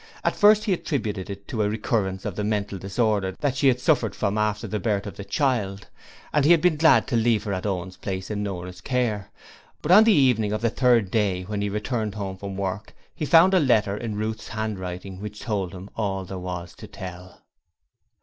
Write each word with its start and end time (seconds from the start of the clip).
At 0.23 0.35
first 0.35 0.63
he 0.63 0.73
attributed 0.73 1.29
it 1.29 1.47
to 1.49 1.61
a 1.61 1.69
recurrence 1.69 2.25
of 2.25 2.35
the 2.35 2.43
mental 2.43 2.79
disorder 2.79 3.35
that 3.39 3.55
she 3.55 3.67
had 3.67 3.79
suffered 3.79 4.15
from 4.15 4.35
after 4.35 4.65
the 4.67 4.79
birth 4.79 5.05
of 5.05 5.15
the 5.15 5.23
child, 5.23 5.89
and 6.33 6.43
he 6.43 6.49
had 6.49 6.59
been 6.59 6.75
glad 6.77 7.05
to 7.09 7.15
leave 7.15 7.43
her 7.43 7.53
at 7.53 7.67
Owen's 7.67 7.97
place 7.97 8.31
in 8.31 8.41
Nora's 8.41 8.81
care, 8.81 9.29
but 9.83 9.91
on 9.91 10.03
the 10.03 10.11
evening 10.11 10.53
of 10.53 10.61
the 10.61 10.71
third 10.71 11.11
day 11.11 11.43
when 11.43 11.61
he 11.61 11.69
returned 11.69 12.15
home 12.15 12.35
from 12.35 12.57
work, 12.57 12.95
he 13.13 13.27
found 13.27 13.53
a 13.53 13.59
letter 13.59 13.95
in 13.95 14.15
Ruth's 14.15 14.47
handwriting 14.47 15.21
which 15.21 15.41
told 15.41 15.71
him 15.71 15.87
all 15.95 16.25
there 16.25 16.39
was 16.39 16.73
to 16.77 16.87
tell. 16.87 17.43